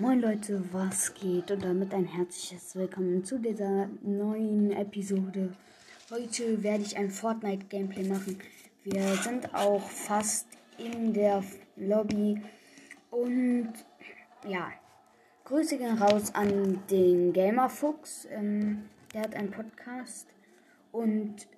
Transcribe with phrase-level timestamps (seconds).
[0.00, 1.50] Moin Leute, was geht?
[1.50, 5.52] Und damit ein herzliches Willkommen zu dieser neuen Episode.
[6.08, 8.38] Heute werde ich ein Fortnite-Gameplay machen.
[8.84, 10.46] Wir sind auch fast
[10.78, 11.42] in der
[11.74, 12.40] Lobby.
[13.10, 13.72] Und
[14.46, 14.70] ja,
[15.46, 18.28] Grüße gehen raus an den Gamerfuchs.
[18.30, 20.28] Ähm, der hat einen Podcast.
[20.92, 21.48] Und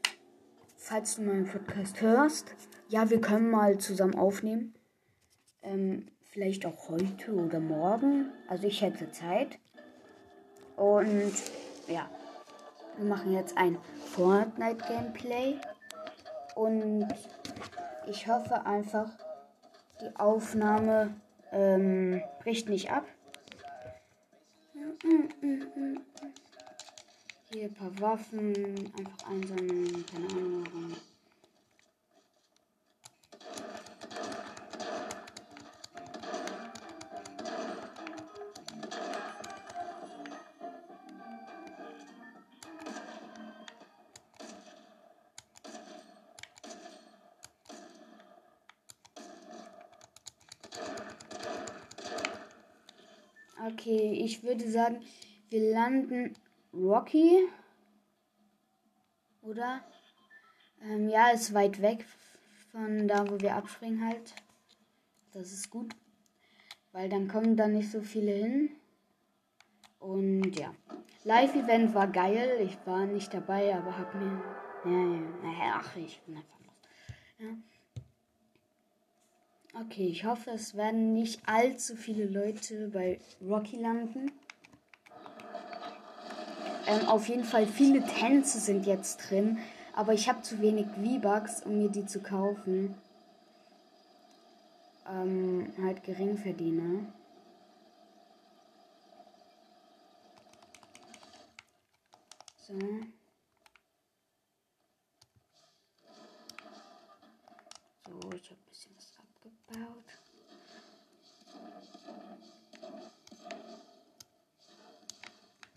[0.79, 2.55] falls du meinen Podcast hörst,
[2.89, 4.73] ja, wir können mal zusammen aufnehmen.
[5.63, 8.33] Ähm, vielleicht auch heute oder morgen.
[8.49, 9.59] Also ich hätte Zeit.
[10.77, 11.33] Und
[11.89, 12.09] ja,
[12.97, 13.79] wir machen jetzt ein
[14.15, 15.57] Fortnite-Gameplay.
[16.55, 17.09] Und
[18.09, 19.11] ich hoffe einfach,
[20.01, 21.15] die Aufnahme
[21.53, 23.05] ähm, bricht nicht ab.
[27.53, 30.05] Hier ein paar Waffen, einfach einsammeln,
[53.81, 55.01] Okay, ich würde sagen,
[55.49, 56.35] wir landen
[56.75, 57.49] Rocky.
[59.41, 59.81] Oder?
[60.83, 62.05] Ähm, ja, ist weit weg
[62.73, 64.35] von da, wo wir abspringen halt.
[65.33, 65.97] Das ist gut.
[66.93, 68.71] Weil dann kommen da nicht so viele hin.
[69.99, 70.75] Und ja.
[71.25, 72.61] Live-Event war geil.
[72.63, 74.43] Ich war nicht dabei, aber hab mir.
[74.85, 75.81] Ja, ja.
[75.81, 76.75] Ach, ich bin einfach los.
[77.39, 77.49] Ja.
[79.73, 84.33] Okay, ich hoffe, es werden nicht allzu viele Leute bei Rocky landen.
[86.89, 89.59] Ähm, auf jeden Fall viele Tänze sind jetzt drin,
[89.95, 92.97] aber ich habe zu wenig V-Bucks, um mir die zu kaufen.
[95.09, 97.05] Ähm, halt Geringverdiener.
[102.67, 102.79] So.
[108.07, 108.60] So, ich habe
[109.71, 110.05] abgebaut.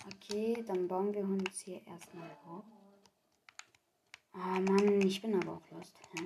[0.06, 2.64] Okay, dann bauen wir uns hier erstmal hoch.
[4.34, 5.94] Ah, Mann, ich bin aber auch lost.
[6.18, 6.24] Ja.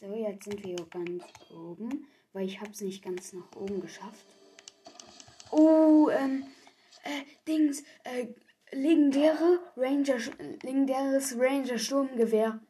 [0.00, 4.26] So, jetzt sind wir ganz oben, weil ich habe es nicht ganz nach oben geschafft.
[5.50, 6.46] Oh, ähm,
[7.04, 8.26] äh, Dings, äh,
[8.72, 10.18] legendäre Ranger,
[10.62, 12.60] legendäres Ranger Sturmgewehr.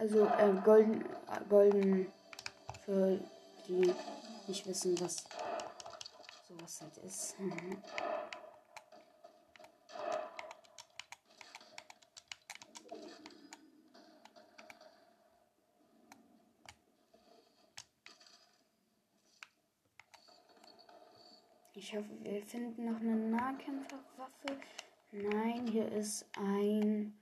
[0.00, 2.10] Also, äh, golden, äh, golden
[2.86, 3.20] für
[3.68, 3.94] die
[4.46, 5.24] nicht wissen, was
[6.48, 7.36] sowas halt ist.
[21.74, 24.60] Ich hoffe, wir finden noch eine Nahkämpferwaffe.
[25.12, 27.19] Nein, hier ist ein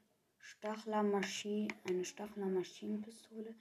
[0.49, 3.55] Stachler Maschine, eine Stachler Maschinenpistole.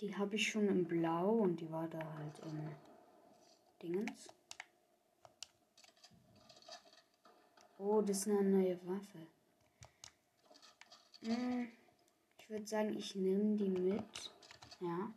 [0.00, 2.70] Die habe ich schon in Blau und die war da halt in
[3.82, 4.30] Dingens.
[7.76, 9.26] Oh, das ist eine neue Waffe.
[11.24, 11.68] Hm,
[12.38, 14.32] ich würde sagen, ich nehme die mit.
[14.80, 15.12] Ja.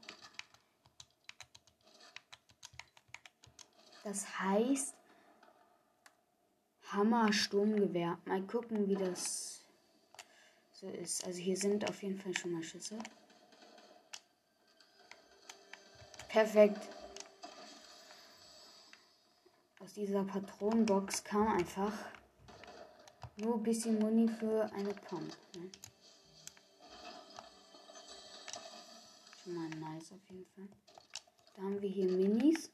[4.04, 4.94] Das heißt
[6.92, 8.20] Hammer Sturmgewehr.
[8.26, 9.57] Mal gucken, wie das
[10.80, 11.26] so ist.
[11.26, 13.00] Also hier sind auf jeden Fall schon mal Schüsse.
[16.30, 16.88] Perfekt.
[19.80, 21.94] Aus dieser Patronenbox kam einfach
[23.38, 25.36] nur ein bisschen Muni für eine Pump.
[25.56, 25.72] Ne?
[29.44, 30.68] Schon mal nice auf jeden Fall.
[31.56, 32.70] Da haben wir hier Minis.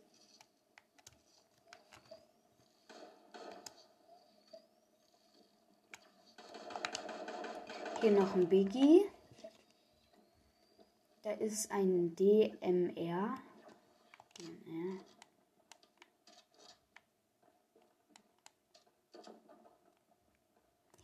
[8.03, 9.06] Hier noch ein Biggie.
[11.22, 13.40] Da ist ein DMR.
[14.38, 15.00] DMR.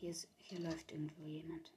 [0.02, 1.72] Hier, ist, hier läuft irgendwo jemand.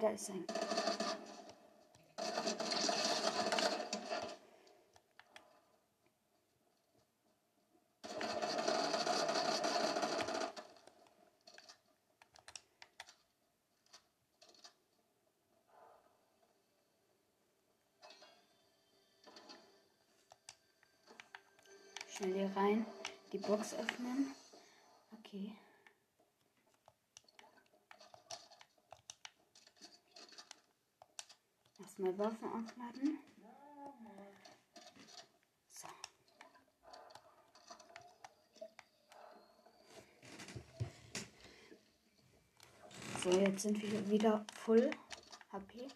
[0.00, 0.44] da ist ein.
[22.08, 22.86] Schnell hier rein,
[23.32, 23.99] die Box öffnen.
[31.80, 33.18] Erstmal Waffen aufladen.
[35.70, 35.88] So.
[43.22, 44.90] So, jetzt sind wir wieder voll
[45.52, 45.88] HP.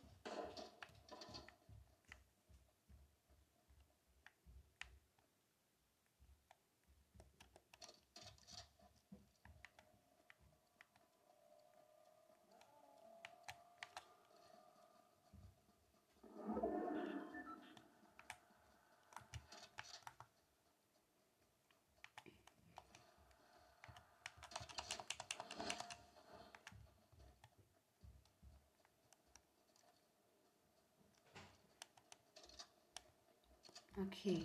[34.27, 34.43] Okay.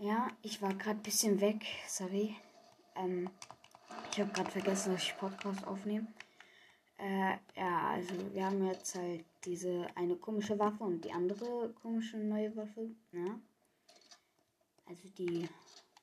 [0.00, 2.34] Ja, ich war gerade ein bisschen weg, sorry.
[2.96, 3.30] Ähm,
[4.10, 6.08] ich habe gerade vergessen, dass ich Podcast aufnehme.
[6.98, 12.16] Äh, ja, also wir haben jetzt halt diese eine komische Waffe und die andere komische
[12.16, 12.90] neue Waffe.
[13.12, 13.40] Ne?
[14.86, 15.48] Also die,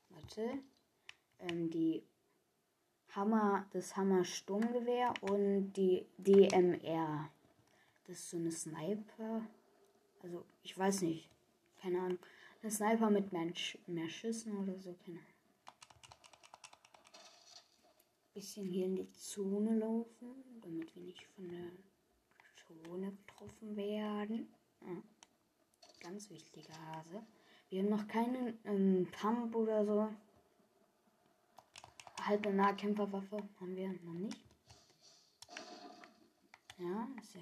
[0.07, 0.59] warte,
[1.39, 2.03] ähm, die
[3.09, 7.29] Hammer, das Hammer Sturmgewehr und die DMR.
[8.05, 9.41] Das ist so eine Sniper.
[10.23, 11.29] Also ich weiß nicht
[11.77, 12.19] keine Ahnung.
[12.63, 13.51] Der Sniper mit mehr,
[13.87, 15.33] mehr Schüssen oder so, keine Ahnung.
[18.33, 21.71] Bisschen hier in die Zone laufen, damit wir nicht von der
[22.55, 24.47] Zone getroffen werden.
[24.81, 25.01] Ja.
[26.01, 27.23] Ganz wichtiger Hase.
[27.69, 30.09] Wir haben noch keinen ähm, Pump oder so.
[32.21, 34.39] Halbe Nahkämpferwaffe haben wir noch nicht.
[36.77, 37.41] Ja, ist ja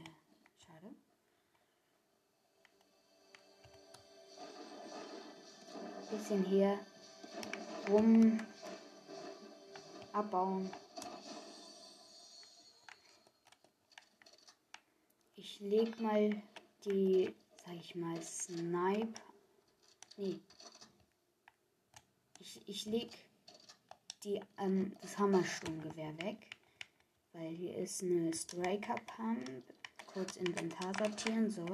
[6.15, 6.79] bisschen hier
[7.89, 8.39] rum
[10.13, 10.69] abbauen.
[15.35, 16.41] Ich leg mal
[16.85, 17.35] die,
[17.65, 19.19] sag ich mal, Snipe.
[20.15, 20.39] Nee.
[22.39, 23.09] Ich, ich leg
[24.23, 26.49] die, ähm, das Hammersturmgewehr weg.
[27.33, 29.63] Weil hier ist eine Striker Pump.
[30.07, 31.65] Kurz Inventar sortieren, so.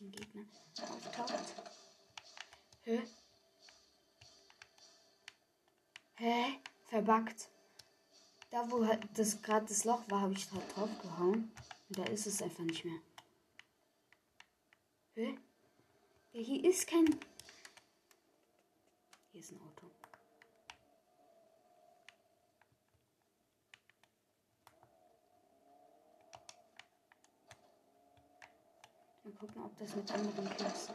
[0.00, 0.44] Ein Gegner
[0.80, 1.54] auftaucht.
[2.82, 3.02] Hä?
[6.16, 6.60] Hä?
[6.86, 7.48] Verbuggt.
[8.50, 11.52] Da, wo halt das gerade das Loch war, habe ich drauf gehauen.
[11.88, 13.00] Und da ist es einfach nicht mehr.
[15.14, 15.38] Hä?
[16.32, 17.06] Ja, hier ist kein.
[19.32, 19.90] Hier ist ein Auto.
[29.24, 30.94] Mal gucken, ob das mit anderen Kisten.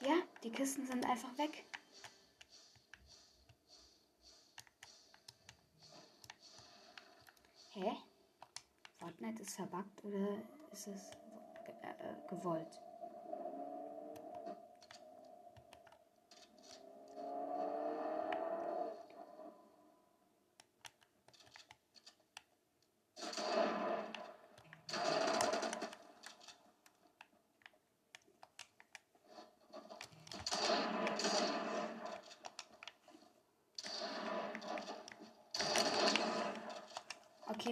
[0.00, 1.64] Ja, die Kisten sind einfach weg.
[7.74, 7.96] Hä?
[8.98, 10.42] Fortnite ist verbuggt oder
[10.72, 11.10] ist es
[11.82, 12.81] äh, äh gewollt?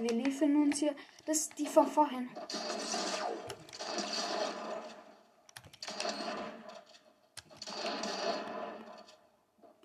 [0.01, 0.95] Okay, wir liefern uns hier.
[1.27, 2.29] Das ist die von vorhin.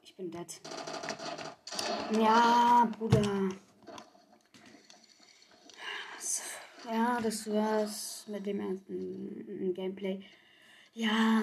[0.03, 0.61] Ich bin dead.
[2.19, 3.49] Ja, Bruder.
[6.85, 10.23] Ja, das war's mit dem ersten Gameplay.
[10.93, 11.41] Ja,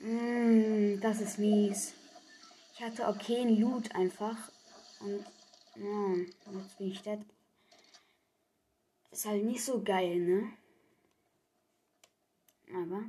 [0.00, 1.94] mm, das ist mies.
[2.74, 4.36] Ich hatte okay Loot einfach.
[5.00, 5.24] Und
[5.76, 6.16] ja,
[6.52, 7.20] jetzt bin ich dead.
[9.14, 10.52] Ist halt nicht so geil, ne?
[12.74, 13.08] Aber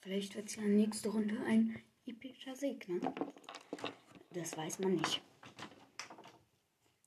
[0.00, 2.98] vielleicht wird es ja nächste Runde ein epischer Sieg, ne?
[4.30, 5.20] Das weiß man nicht.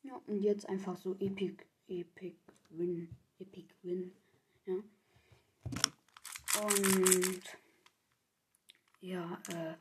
[0.04, 2.36] Ja, und jetzt einfach so epic, epic
[2.70, 4.12] win, epic win,
[4.68, 4.76] ja.
[6.62, 7.42] Und
[9.02, 9.74] ja, äh,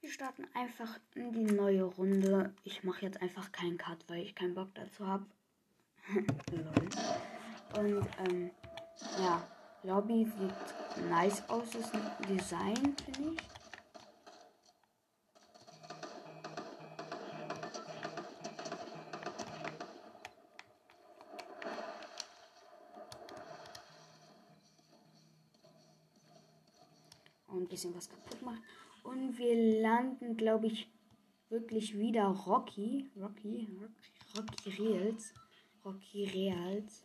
[0.00, 2.52] wir starten einfach in die neue Runde.
[2.64, 5.24] Ich mache jetzt einfach keinen Cut, weil ich keinen Bock dazu habe.
[7.78, 8.50] Und ähm,
[9.18, 9.42] ja,
[9.82, 11.90] Lobby sieht nice aus, das
[12.28, 13.38] Design, finde ich.
[27.48, 28.62] Und ein bisschen was kaputt machen.
[29.02, 30.90] Und wir landen, glaube ich,
[31.48, 33.10] wirklich wieder Rocky.
[33.16, 35.34] Rocky, Rocky, Rocky Reels.
[35.84, 37.04] Rocky Reals.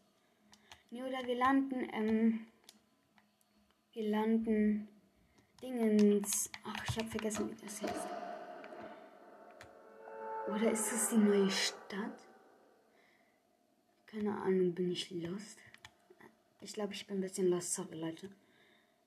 [0.92, 2.46] Nee, oder wir landen, ähm,
[3.94, 4.88] wir landen
[5.62, 6.50] Dingens.
[6.64, 8.08] Ach, ich habe vergessen, wie das heißt.
[10.48, 12.22] Oder ist das die neue Stadt?
[14.06, 15.58] Keine Ahnung, bin ich lost?
[16.62, 18.30] Ich glaube, ich bin ein bisschen lost, sorry Leute.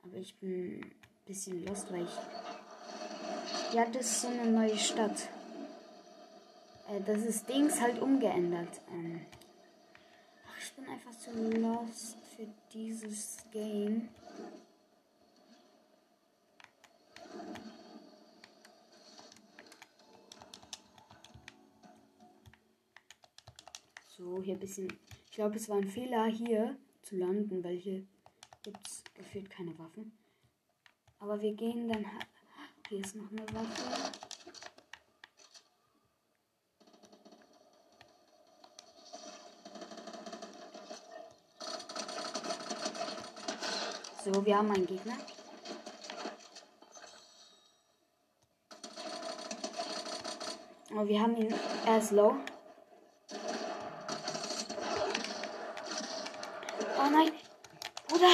[0.02, 0.92] Aber ich bin ein
[1.24, 3.74] bisschen lost, weil ich.
[3.74, 5.28] Ja, das ist so eine neue Stadt.
[6.88, 8.80] Äh, das ist Dings halt umgeändert.
[8.90, 9.20] Ähm
[10.80, 14.08] bin einfach zu lost für dieses Game.
[24.08, 24.88] So, hier ein bisschen.
[25.26, 28.04] Ich glaube, es war ein Fehler hier zu landen, weil hier
[28.62, 30.12] gibt es gefühlt keine Waffen.
[31.18, 32.04] Aber wir gehen dann.
[32.88, 34.29] Hier ist noch eine Waffe.
[44.22, 45.14] So, wir haben einen Gegner.
[50.94, 51.54] Oh, wir haben ihn.
[51.86, 52.36] Er ist low.
[56.98, 57.32] Oh nein.
[58.08, 58.26] Bruder.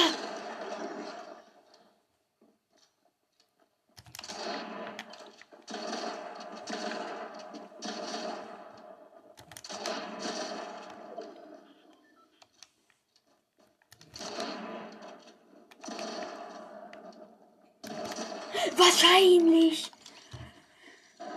[18.75, 19.91] Wahrscheinlich.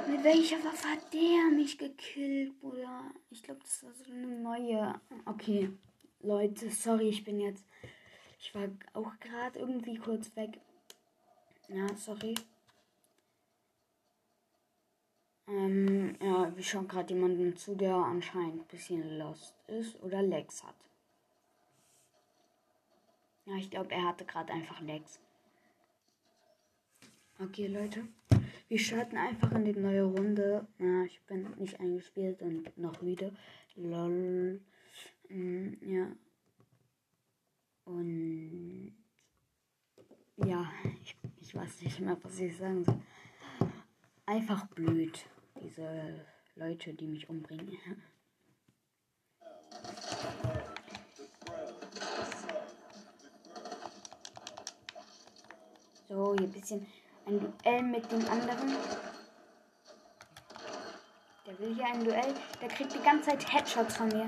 [0.07, 2.53] Mit welcher Waffe hat der mich gekillt,
[3.61, 3.71] Bruder?
[3.71, 5.01] Ich glaube, das war so eine neue.
[5.27, 5.71] Okay,
[6.21, 7.65] Leute, sorry, ich bin jetzt.
[8.39, 10.59] Ich war auch gerade irgendwie kurz weg.
[11.69, 12.35] Ja, sorry.
[15.47, 20.63] Ähm, ja, wir schauen gerade jemanden zu, der anscheinend ein bisschen lost ist oder Lex
[20.63, 20.77] hat.
[23.47, 25.19] Ja, ich glaube, er hatte gerade einfach Lex.
[27.39, 28.07] Okay, Leute.
[28.71, 30.65] Wir starten einfach in die neue Runde.
[30.79, 33.33] Ja, ich bin nicht eingespielt und noch wieder.
[33.75, 34.61] Lol.
[35.29, 36.07] Mm, ja.
[37.85, 38.95] Und
[40.37, 40.73] ja,
[41.03, 43.03] ich, ich weiß nicht mehr, was ich sagen soll.
[44.25, 45.19] Einfach blöd,
[45.61, 46.25] diese
[46.55, 47.77] Leute, die mich umbringen.
[56.09, 56.87] So, hier ein bisschen
[57.27, 58.77] ein Duell mit dem anderen.
[61.47, 62.35] Der will hier ein Duell.
[62.61, 64.27] Der kriegt die ganze Zeit Headshots von mir.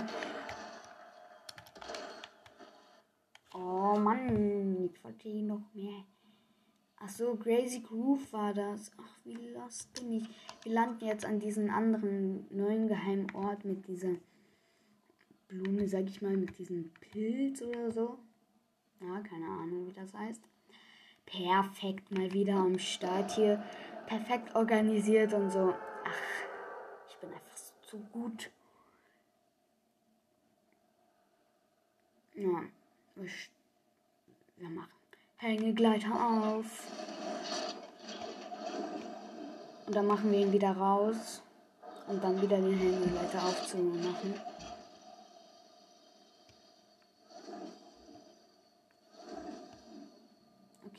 [3.55, 6.05] Oh Mann, ich wollte hier noch mehr.
[6.97, 8.93] Ach so, Crazy Groove war das.
[8.97, 10.29] Ach, wie lost bin ich.
[10.63, 14.15] Wir landen jetzt an diesem anderen neuen geheimen Ort mit dieser
[15.49, 18.19] Blume, sag ich mal, mit diesem Pilz oder so.
[19.01, 20.43] Ja, keine Ahnung, wie das heißt.
[21.33, 23.63] Perfekt, mal wieder am Start hier.
[24.07, 25.75] Perfekt organisiert und so.
[26.05, 28.51] Ach, ich bin einfach zu gut.
[32.35, 32.65] Ja,
[34.57, 34.91] wir machen
[35.39, 36.67] Hängegleiter auf.
[39.87, 41.43] Und dann machen wir ihn wieder raus.
[42.09, 44.35] Und dann wieder den Hängegleiter aufzumachen.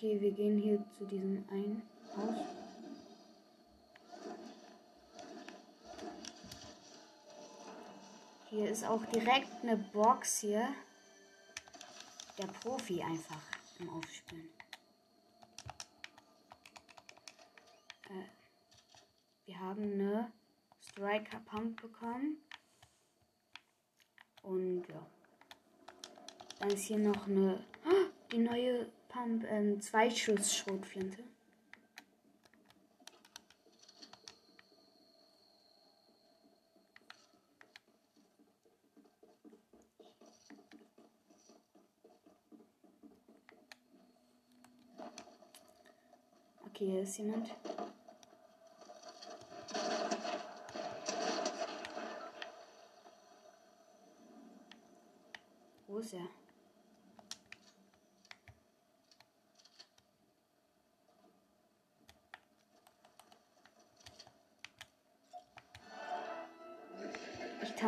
[0.04, 1.82] Okay, wir gehen hier zu diesem einen
[2.18, 2.36] Haus.
[8.50, 10.68] Hier ist auch direkt eine Box hier.
[12.38, 13.42] Der Profi einfach
[13.80, 14.50] im Aufspielen.
[18.10, 18.26] Äh,
[19.46, 20.34] wir haben eine
[20.82, 22.40] Striker Pump bekommen.
[24.42, 25.08] Und ja.
[26.60, 27.64] Dann ist hier noch eine.
[28.32, 31.24] Die neue Pump, ähm, Zweischuss-Schrotflinte.
[46.66, 47.54] Okay, hier ist jemand.
[55.88, 56.43] Wo ist er?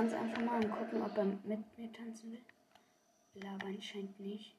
[0.06, 2.42] ganz einfach mal und gucken, ob er mit mir tanzen will.
[3.34, 4.56] Will aber anscheinend nicht.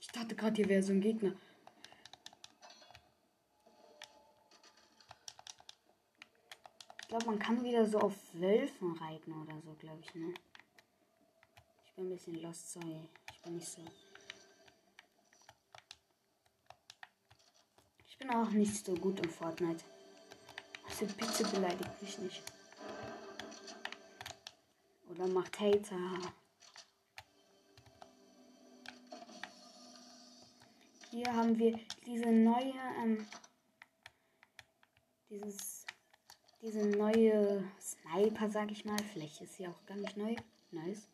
[0.00, 1.34] Ich dachte gerade, hier wäre so ein Gegner.
[7.00, 10.34] Ich glaube, man kann wieder so auf Wölfen reiten oder so, glaube ich, ne?
[11.86, 13.08] Ich bin ein bisschen lost, sorry.
[13.46, 13.82] Nicht so.
[18.08, 19.84] Ich bin auch nicht so gut in Fortnite.
[20.88, 22.42] Also bitte beleidigt mich nicht.
[25.10, 26.32] Oder macht Hater.
[31.10, 33.26] Hier haben wir diese neue, ähm,
[35.28, 35.84] dieses,
[36.60, 38.98] diese neue Sniper, sag ich mal.
[39.12, 40.34] Vielleicht ist sie auch gar nicht neu.
[40.72, 41.13] Nice.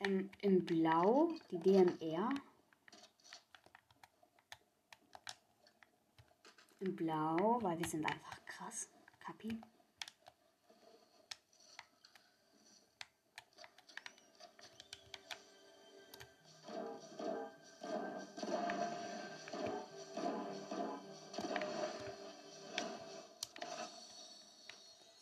[0.00, 2.30] Ähm, in Blau die DMR.
[6.78, 8.88] In Blau, weil wir sind einfach krass.
[9.20, 9.60] Kapi.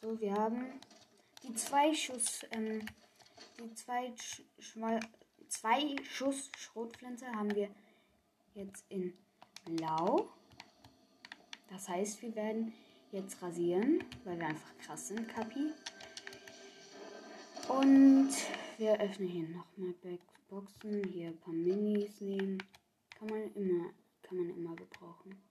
[0.00, 0.80] So, wir haben
[1.42, 2.86] die zwei Schuss, ähm,
[3.58, 4.42] die zwei, Sch
[5.48, 7.68] zwei Schuss Schrotflinte haben wir
[8.54, 9.12] jetzt in
[9.64, 10.28] Blau.
[11.70, 12.72] Das heißt, wir werden
[13.12, 15.72] jetzt rasieren, weil wir einfach krass sind, Kapi.
[17.68, 18.30] Und
[18.78, 19.94] wir öffnen hier nochmal
[20.48, 22.62] Boxen, hier ein paar Minis nehmen.
[23.18, 23.90] Kann man immer,
[24.22, 25.42] kann man immer gebrauchen.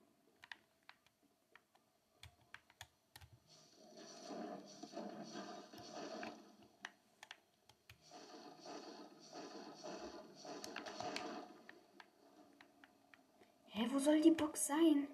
[13.70, 15.07] Hä, wo soll die Box sein?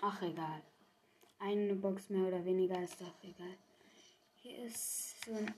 [0.00, 0.62] Ach, egal.
[1.38, 3.58] Eine Box mehr oder weniger ist doch egal.
[4.36, 5.54] Hier ist so ein.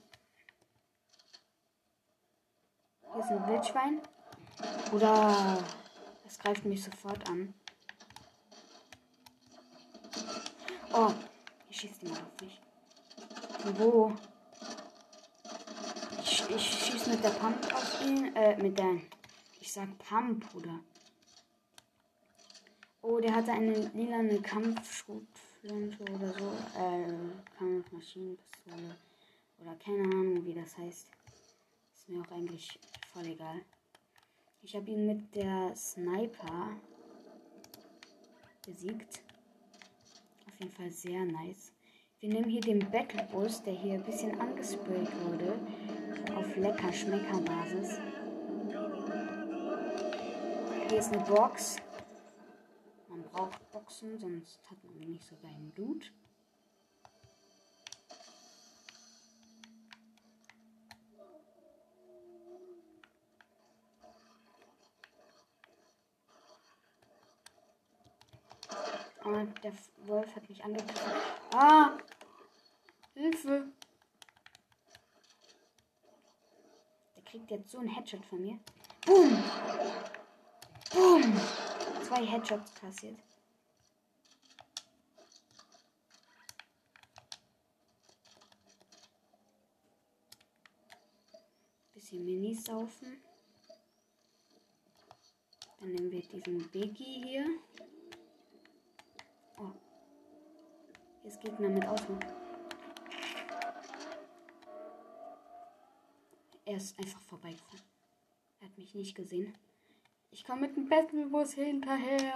[3.12, 4.02] Hier ist ein Wildschwein.
[4.92, 5.64] Oder.
[6.26, 7.54] Es greift mich sofort an.
[10.92, 11.12] Oh,
[11.70, 12.60] ich schieße die mal auf mich.
[13.60, 14.27] Von wo?
[16.50, 18.34] Ich, schieße mit der Pump auf ihn.
[18.34, 19.00] Äh, mit der.
[19.60, 20.80] Ich sag Pump, Bruder.
[23.02, 26.50] Oh, der hatte eine lilane Kampfschrotflinte oder so.
[26.78, 27.12] Äh,
[27.58, 28.96] Kampfmaschinenpistole.
[29.58, 31.08] Oder keine Ahnung, wie das heißt.
[31.94, 32.78] Ist mir auch eigentlich
[33.12, 33.60] voll egal.
[34.62, 36.76] Ich habe ihn mit der Sniper
[38.64, 39.20] besiegt.
[40.46, 41.72] Auf jeden Fall sehr nice.
[42.20, 45.58] Wir nehmen hier den Battle Bus, der hier ein bisschen angesprayt wurde.
[46.34, 47.98] Auf lecker Schmecker Basis.
[50.88, 51.76] Hier ist eine Box.
[53.08, 56.12] Man braucht Boxen, sonst hat man nicht so geilen Loot.
[69.24, 69.72] Oh, der
[70.06, 71.12] Wolf hat mich angegriffen.
[71.52, 71.98] Ah!
[73.12, 73.66] Hilfe!
[77.16, 78.58] Der kriegt jetzt so einen Headshot von mir.
[79.06, 79.42] Boom!
[80.92, 81.40] Boom!
[82.02, 83.18] Zwei Headshots kassiert.
[91.94, 93.22] Bisschen Minis saufen.
[95.80, 97.46] Dann nehmen wir diesen Biggie hier.
[99.56, 99.72] Oh.
[101.22, 102.18] Hier ist Gegner mit Auto.
[106.68, 107.80] Er ist einfach vorbeigefahren.
[108.60, 109.54] Er hat mich nicht gesehen.
[110.30, 112.34] Ich komme mit dem Battlebus hinterher.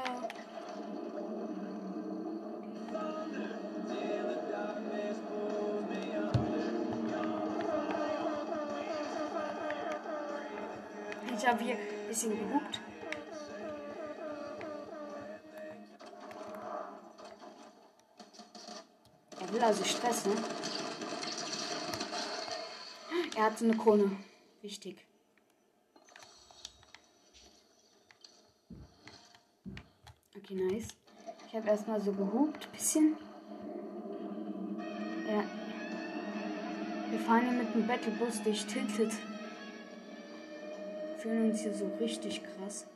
[11.37, 12.81] Ich habe hier ein bisschen gehupt.
[19.41, 20.37] Er will also Stress, ne?
[23.35, 24.17] Er hat so eine Krone.
[24.61, 25.07] Wichtig.
[30.37, 30.89] Okay, nice.
[31.47, 33.17] Ich habe erstmal so gehupt, bisschen.
[35.27, 35.45] Ja.
[37.11, 39.13] Wir fahren hier mit dem Battlebus durch Tilted.
[41.19, 42.87] Fühlen uns hier so richtig krass.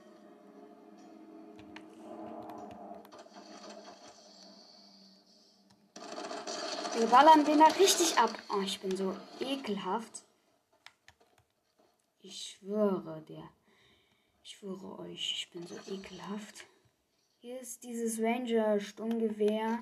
[6.98, 8.30] Wir ballern den da richtig ab.
[8.48, 10.25] Oh, ich bin so ekelhaft.
[12.28, 13.48] Ich schwöre der.
[14.42, 16.64] Ich schwöre euch, ich bin so ekelhaft.
[17.38, 19.80] Hier ist dieses Ranger Sturmgewehr.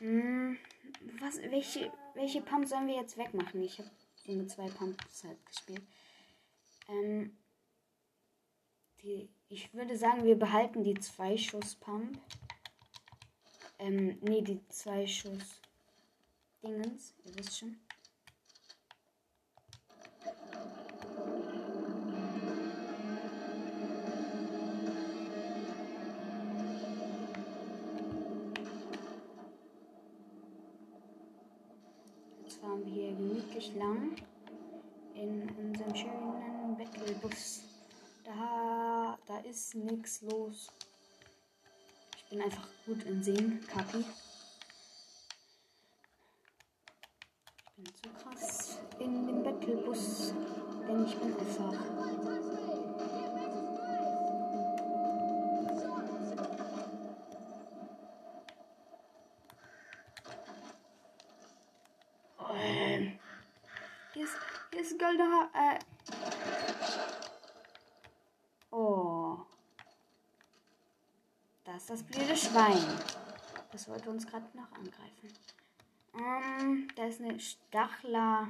[0.00, 0.58] Hm,
[1.18, 3.62] was, welche, welche Pump sollen wir jetzt wegmachen?
[3.62, 3.90] Ich habe
[4.26, 5.82] so mit zwei Pumps halt gespielt.
[6.88, 7.38] Ähm,
[9.02, 12.20] die, ich würde sagen, wir behalten die zwei Schuss Pump.
[13.78, 15.62] Ähm, nee, die zwei Schuss
[16.62, 17.80] Dingens, ihr wisst schon.
[33.10, 34.16] Hier gemütlich lang
[35.14, 37.62] in unserem schönen Battlebus.
[38.24, 40.70] Da, da ist nichts los.
[42.16, 44.04] Ich bin einfach gut in Sehen, Kapi.
[47.64, 50.34] Ich bin zu krass in dem Battlebus,
[50.86, 51.74] denn ich bin einfach.
[62.52, 63.18] Ähm,
[64.12, 64.36] Hier ist,
[64.72, 65.50] hier ist ein goldener.
[65.54, 65.78] Äh.
[68.70, 69.38] Oh.
[71.64, 72.78] Da ist das blöde Schwein.
[73.72, 75.28] Das wollte uns gerade noch angreifen.
[76.14, 78.46] Ähm, da ist eine Stachler.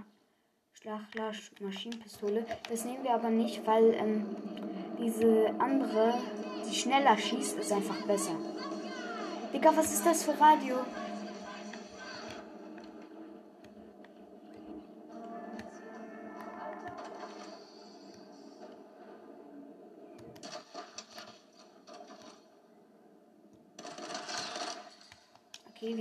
[0.74, 2.44] Stachler Maschinenpistole.
[2.68, 4.26] Das nehmen wir aber nicht, weil ähm,
[4.98, 6.20] diese andere,
[6.66, 8.36] die schneller schießt, ist einfach besser.
[9.54, 10.76] Digga, was ist das für Radio?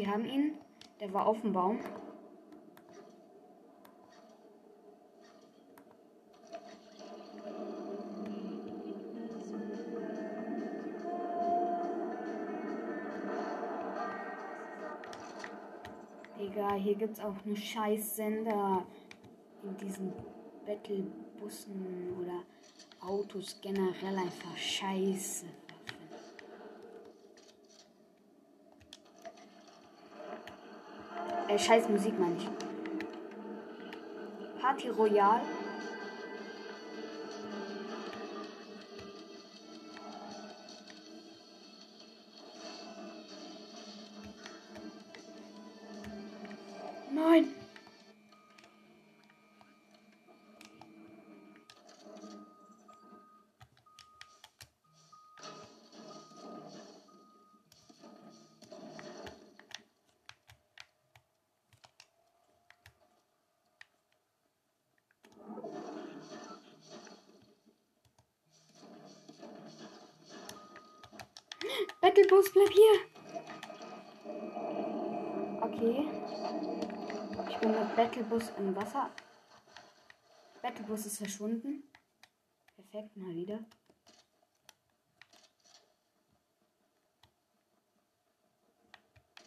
[0.09, 0.55] Wir haben ihn.
[0.99, 1.79] Der war auf dem Baum.
[16.39, 18.83] Digga, hier gibt's auch einen scheiß Sender
[19.61, 20.11] in diesen
[20.65, 22.41] Battlebussen oder
[23.07, 25.45] Autos generell einfach scheiße.
[31.49, 32.47] Äh, scheiß Musik meine ich.
[34.62, 35.41] Party Royal.
[47.12, 47.58] Nein.
[72.19, 72.99] Battlebus, bleib hier.
[75.62, 76.08] Okay.
[77.49, 79.10] Ich bin mit Battlebus im Wasser.
[80.62, 81.84] Battlebus ist verschwunden.
[82.75, 83.63] Perfekt, mal wieder.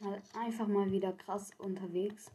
[0.00, 2.30] Mal einfach mal wieder krass unterwegs.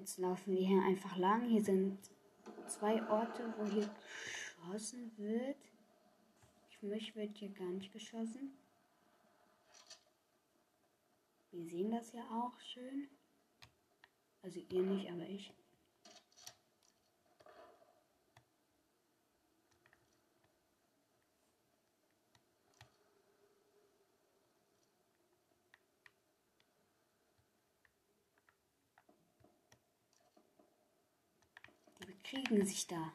[0.00, 1.46] Jetzt laufen wir hier einfach lang.
[1.46, 1.98] Hier sind
[2.66, 3.86] zwei Orte, wo hier
[4.56, 5.58] geschossen wird.
[6.70, 8.56] Für mich wird hier gar nicht geschossen.
[11.50, 13.10] Wir sehen das ja auch schön.
[14.40, 15.52] Also ihr nicht, aber ich.
[32.30, 33.12] Die bekriegen sich da.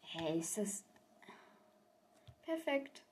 [0.00, 0.84] Hey, ist das
[2.44, 3.02] perfekt?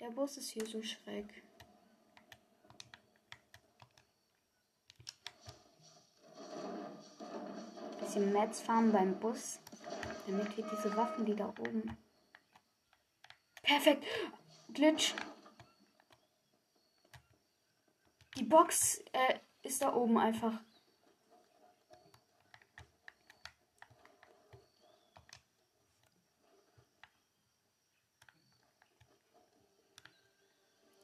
[0.00, 1.42] Der Bus ist hier so schräg.
[8.00, 9.60] Bisschen Mats fahren beim Bus,
[10.26, 11.96] damit wir diese Waffen, die da oben.
[13.62, 14.04] Perfekt!
[14.72, 15.14] Glitch!
[18.36, 20.52] Die Box äh, ist da oben einfach.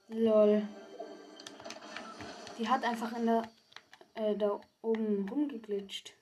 [0.06, 0.68] Lol.
[2.56, 3.42] Die hat einfach in der
[4.14, 6.14] äh, da oben rumgeglitscht.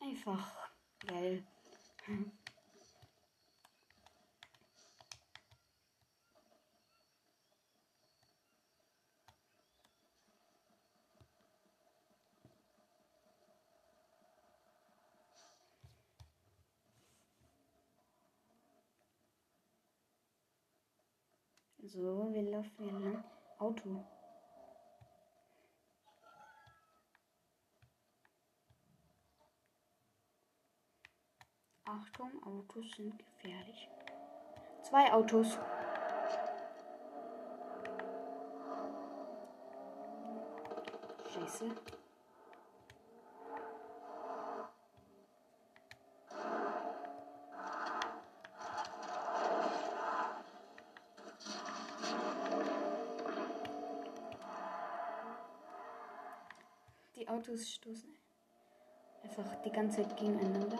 [0.00, 0.72] Einfach
[1.06, 1.44] geil.
[21.96, 23.24] So, wir laufen hier lang.
[23.56, 24.04] Auto.
[31.84, 33.88] Achtung, Autos sind gefährlich.
[34.82, 35.56] Zwei Autos.
[41.32, 41.70] Scheiße.
[57.24, 58.18] Die Autos stoßen
[59.22, 60.78] einfach die ganze Zeit gegeneinander.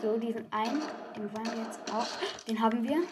[0.00, 0.80] So, diesen einen,
[1.14, 2.06] den wollen wir jetzt auch.
[2.46, 3.02] Den haben wir.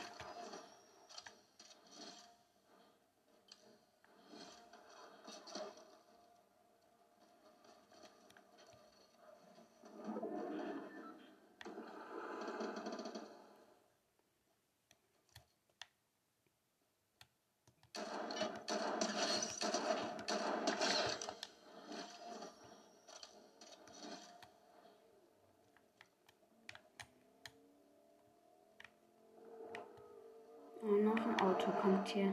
[30.89, 32.33] Oh, noch ein Auto kommt hier.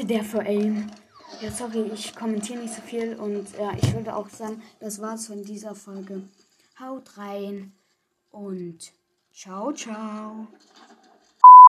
[0.00, 0.90] Hatte der für Aim?
[1.42, 5.26] Ja, sorry, ich kommentiere nicht so viel und ja, ich würde auch sagen, das war's
[5.26, 6.22] von dieser Folge.
[6.78, 7.72] Haut rein
[8.30, 8.92] und
[9.32, 10.48] ciao, ciao.